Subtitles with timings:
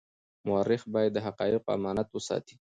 [0.47, 2.55] مورخ باید د حقایقو امانت وساتي.